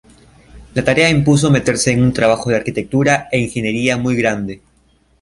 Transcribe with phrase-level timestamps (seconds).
[0.73, 4.59] La tarea impuso meterse en un trabajo de arquitectura e ingeniería muy grande.